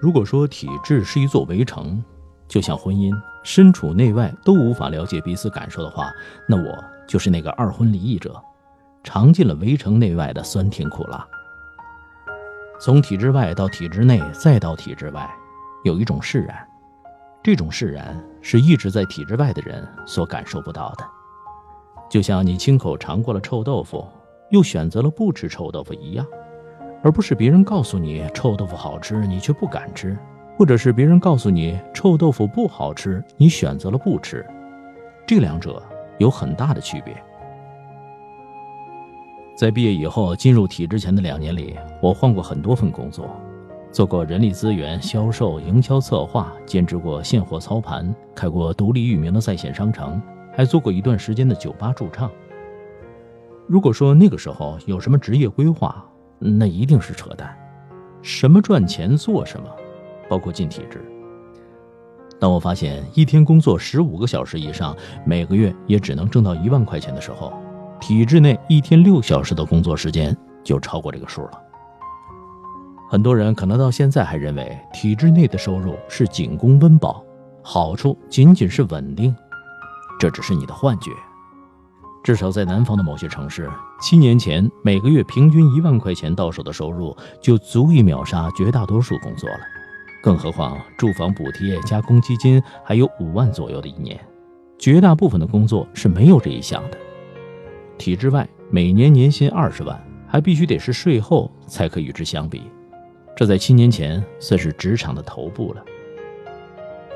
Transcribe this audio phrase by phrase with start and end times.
[0.00, 2.02] 如果说体制是一座围城，
[2.48, 6.10] 就像婚姻，身处内外都无法了解彼此感受的话，
[6.48, 8.42] 那我就是那个二婚离异者，
[9.04, 11.26] 尝尽了围城内外的酸甜苦辣。
[12.80, 15.30] 从体制外到体制内，再到体制外，
[15.84, 16.56] 有一种释然，
[17.42, 21.04] 这种释然是一直在体制外的人所感受不到的。
[22.08, 24.08] 就像你亲口尝过了臭豆腐，
[24.50, 26.26] 又选择了不吃臭豆腐一样。
[27.02, 30.14] 而不是别人告诉你臭豆腐好吃，你却不敢吃；
[30.58, 34.44] 或者是别人告诉你臭豆腐不好吃，你选择了不吃。
[35.26, 35.82] 这两者
[36.18, 37.14] 有很大的区别。
[39.56, 43.30] 在毕业以后进入体制前的两年里，我换过很多份工作，
[43.90, 50.20] 做过人力资源、销售、营销策划，兼职过现货操盘，开过独立域名的在线商城，
[50.52, 52.30] 还做过一段时间的酒吧驻唱。
[53.66, 56.04] 如果说那个时候有什么职业规划，
[56.40, 57.54] 那一定是扯淡，
[58.22, 59.68] 什么赚钱做什么，
[60.28, 61.04] 包括进体制。
[62.40, 67.52] 当我发现一天工作十五个小时以上，每个月也只能挣到一万块钱的时候，
[68.00, 70.34] 体制内一天六小时的工作时间
[70.64, 71.62] 就超过这个数了。
[73.10, 77.22] 很多人可能到现在还认为体制内的收入是仅供温饱，
[77.60, 79.36] 好处仅仅是稳定，
[80.18, 81.10] 这只是你的幻觉。
[82.22, 83.68] 至少在南方的某些城市，
[84.00, 89.60] 七年前每个月平均一万块钱到手的收入就足以秒杀绝大多数工作了。
[90.22, 94.20] 更何况住房补贴加公积金还有五万左右的一年，
[94.78, 96.98] 绝大部分的工作是没有这一项的。
[97.96, 102.62] 体制外每年年薪二十万，还必须得是税后才可与之相比，
[103.34, 105.82] 这在七年前算是职场的头部了。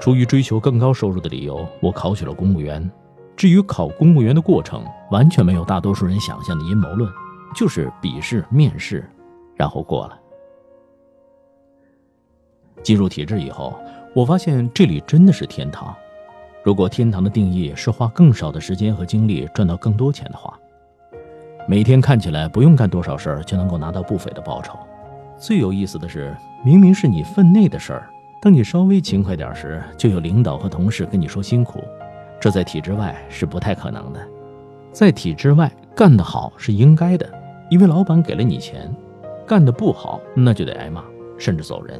[0.00, 2.90] 出于追求更高收入的理由，我考取了公务员。
[3.36, 7.10] 至于考公务员的过程，完全没有大多数人想象的阴谋论，
[7.54, 9.08] 就是笔试、面试，
[9.56, 10.18] 然后过了。
[12.82, 13.78] 进入体制以后，
[14.14, 15.94] 我发现这里真的是天堂。
[16.62, 20.58] 如果天堂的定义是花更少的时间和精力赚到更多钱的话，
[21.66, 24.78] 每天看起来不用干多少事儿就能够拿到不菲的报酬。
[25.36, 26.34] 最有意思的是，
[26.64, 28.08] 明明是你分内的事儿，
[28.40, 31.82] 当你稍微勤快点时，就有领导和同事跟你说辛苦。
[32.44, 34.20] 这在体制外是不太可能的，
[34.92, 37.26] 在体制外干得好是应该的，
[37.70, 38.86] 因为老板给了你钱；
[39.46, 41.02] 干得不好，那就得挨骂，
[41.38, 41.98] 甚至走人。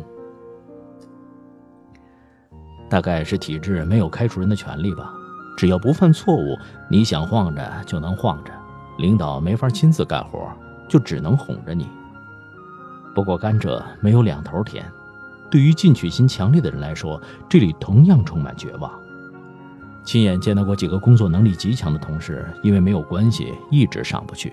[2.91, 5.15] 大概是体制没有开除人的权利吧，
[5.57, 6.55] 只要不犯错误，
[6.91, 8.53] 你想晃着就能晃着，
[8.99, 10.47] 领导没法亲自干活，
[10.91, 11.89] 就只能哄着你。
[13.15, 14.85] 不过甘蔗没有两头甜，
[15.51, 17.19] 对于进取心强烈的人来说，
[17.49, 18.93] 这里同样充满绝望。
[20.05, 24.53] 亲眼见到过几个工作能力极强的同事，因为没有关系一直上不去，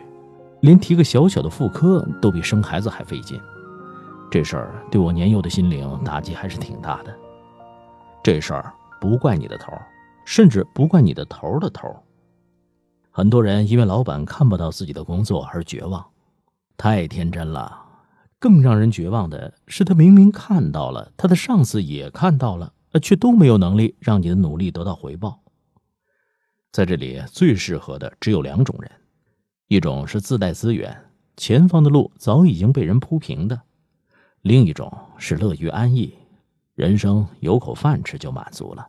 [0.62, 3.40] 连提个小小的副科都比生孩子还费劲。
[4.32, 7.14] 这事儿对我年幼的心灵打击还是挺大的。
[8.24, 9.74] 这事儿不怪你的头，
[10.26, 11.94] 甚至不怪你的头的头。
[13.10, 16.06] 很多人因为老板看不到自己的工作而绝望，
[16.78, 17.78] 太天真了。
[18.40, 25.42] 更让人绝望的是，他明明看到了，他的上司也看到了，却都没有能力让你的努力得到回报。
[26.72, 28.92] 在这里最适合的只有两种人，
[29.68, 30.96] 一种是自带资源，
[31.36, 33.58] 前方的路早已经被人铺平的；
[34.42, 36.14] 另一种是乐于安逸，
[36.76, 38.88] 人生有口饭吃就满足了。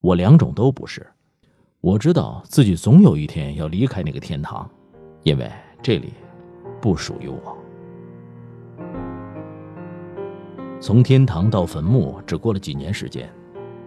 [0.00, 1.06] 我两种都不是，
[1.80, 4.70] 我知道自己总有一天要离开那个天堂，
[5.22, 5.50] 因为
[5.82, 6.12] 这里
[6.80, 7.65] 不属于我。
[10.78, 13.28] 从天堂到坟墓只过了几年时间。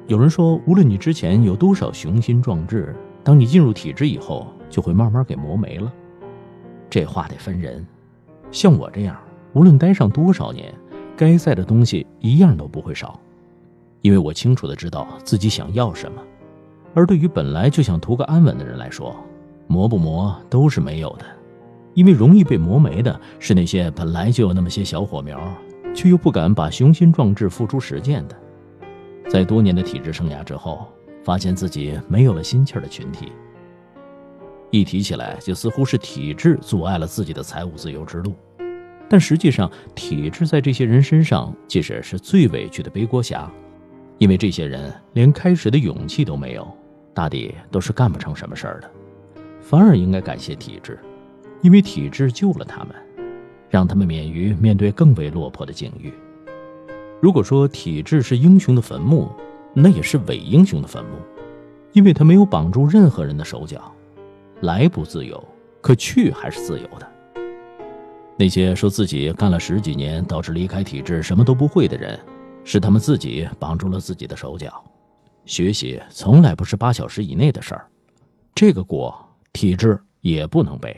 [0.07, 5.91] 有人说，无论你之前有多少雄心壮志，当你进入体制以后，就会慢慢给磨没了。
[6.89, 7.85] 这话得分人，
[8.49, 9.15] 像我这样，
[9.53, 10.73] 无论待上多少年，
[11.15, 13.19] 该在的东西一样都不会少，
[14.01, 16.19] 因为我清楚的知道自己想要什么。
[16.95, 19.15] 而对于本来就想图个安稳的人来说，
[19.67, 21.25] 磨不磨都是没有的，
[21.93, 25.39] 因为容易被磨没的是那些本来就有那么些小火苗，
[25.93, 28.35] 却又不敢把雄心壮志付诸实践的。
[29.29, 30.87] 在多年的体制生涯之后，
[31.23, 33.31] 发现自己没有了心气儿的群体。
[34.71, 38.35] 一提起来，就似乎是体制阻碍了自己的财务自由之路。
[39.09, 43.51] 但实际上，体制在这些人身上其实是最委屈的背锅侠，
[44.19, 46.67] 因为这些人连开始的勇气都没有，
[47.13, 48.91] 大抵都是干不成什么事儿的。
[49.59, 50.99] 反而应该感谢体制，
[51.61, 52.89] 因为体制救了他们，
[53.69, 56.11] 让他们免于面对更为落魄的境遇。
[57.21, 59.29] 如果说体制是英雄的坟墓，
[59.73, 61.11] 那也是伪英雄的坟墓，
[61.91, 63.91] 因为他没有绑住任何人的手脚，
[64.61, 65.43] 来不自由，
[65.81, 67.07] 可去还是自由的。
[68.37, 72.17] 那些说自己干了十几年导致离开体制什么都不会的人，
[72.63, 74.83] 是他们自己绑住了自己的手脚。
[75.45, 77.85] 学习从来不是八小时以内的事儿，
[78.55, 79.13] 这个锅
[79.51, 80.95] 体制也不能背。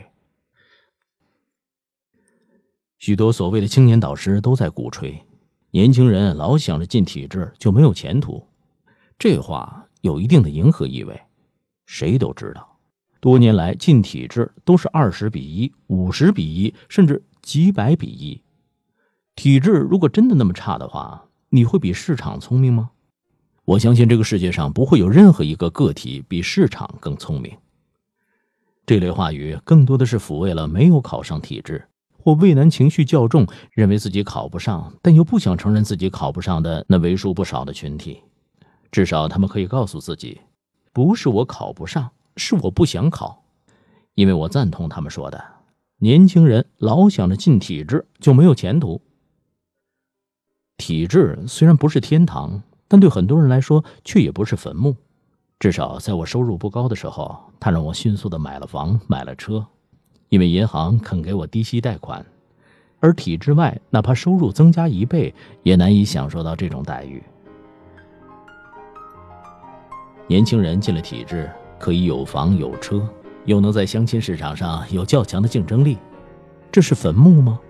[3.02, 5.20] 许多所谓的青年导师都在鼓吹，
[5.72, 8.46] 年轻人老想着进体制就没有前途，
[9.18, 11.20] 这话有一定的迎合意味。
[11.84, 12.78] 谁都知道，
[13.18, 18.40] 多年来进体制都是二十比一、五十比一，甚至几百比一。
[19.34, 22.92] 体制如果真的那么差的话，你会比市场聪明吗？
[23.64, 27.52] 我相信这个世界上不会有任何一个个体比市场更聪明。
[28.86, 31.84] 这类话语更多的是抚慰了没有考上体制。
[32.22, 38.22] 或畏难情绪较重，认为自己考不上，但又不想承认自己考不上的那为数不少的群体，
[38.92, 40.40] 至少他们可以告诉自己，
[40.92, 43.42] 不是我考不上，是我不想考。
[44.14, 45.42] 因为我赞同他们说的，
[45.98, 49.00] 年轻人老想着进体制就没有前途。
[50.76, 54.94] 体制虽然不是天堂，但对很多人来说却也不是坟墓。
[55.58, 59.66] 至少在我收入不高的时候，他让我迅速的买了房，买了车。
[60.32, 62.24] 因为银行肯给我低息贷款，
[63.00, 67.22] 而体制外哪怕收入增加一倍，也难以享受到这种待遇。
[70.26, 73.06] 年轻人进了体制，可以有房有车，
[73.44, 75.98] 又能在相亲市场上有较强的竞争力，
[76.70, 77.60] 这是坟墓吗？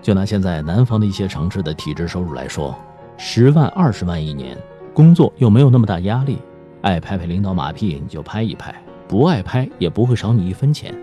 [0.00, 2.74] 就拿现在南方的一些城市的体制收入来说，
[3.18, 4.56] 十万、二十万一年，
[4.94, 6.38] 工作又没有那么大压力，
[6.80, 8.74] 爱拍拍领导马屁你就拍一拍，
[9.06, 10.98] 不爱拍也不会少你一分钱。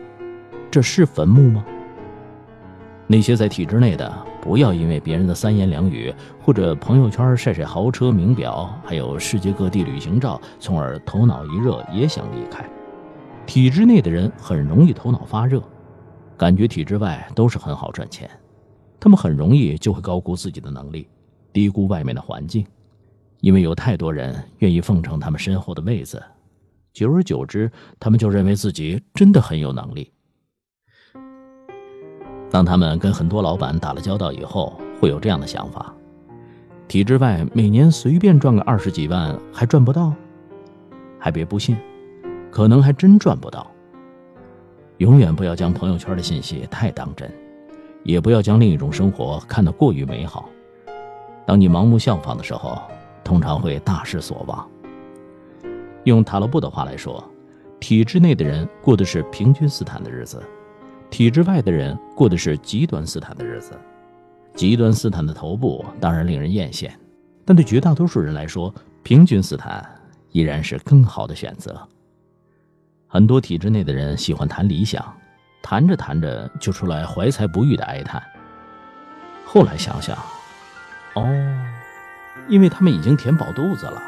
[0.75, 1.66] 这是坟墓吗？
[3.07, 12.69] 那些在体制内的，不要因为别人的三言两语或者朋友圈晒晒豪车名表，还有世界各地旅行照，从而头脑一热也想离开。
[13.45, 15.63] 体制内的人很容易头脑发热，
[16.36, 18.30] 感觉体制外都是很好赚钱，
[19.00, 21.07] 他们很容易就会高估自己的能力，
[21.54, 22.68] 低估外面的环境，
[23.39, 26.22] 因为有太多人愿意奉承他们身后的位子，
[26.92, 30.12] 久而久之，他们就认为自己真的很有能力。
[32.56, 35.94] 当他们跟很多老板打了交道以后，会有这样的想法：
[36.88, 40.13] 体制外每年随便赚个二十几万还赚不到，
[41.19, 41.75] 还别不信，
[42.50, 43.69] 可能还真赚不到。
[45.00, 47.30] 永远不要将朋友圈的信息太当真，
[48.04, 50.48] 也不要将另一种生活看得过于美好。
[51.46, 52.81] 当你盲目效仿的时候，
[53.22, 54.66] 通常会大失所望。
[56.06, 57.22] 用塔勒布的话来说，
[57.81, 60.42] 体制内的人过的是平均斯坦的日子。
[61.10, 63.72] 体制外的人过的是极端斯坦的日子，
[64.54, 66.90] 极端斯坦的头部当然令人艳羡，
[67.46, 68.74] 但对绝大多数人来说，
[69.04, 69.84] 平均斯坦
[70.31, 71.80] 依然是更好的选择。
[73.07, 75.06] 很多体制内的人喜欢谈理想，
[75.62, 78.22] 谈着谈着就出来怀才不遇的哀叹。
[79.46, 80.18] 后来想想，
[81.13, 81.25] 哦，
[82.50, 84.01] 因为他们已经填饱肚子了。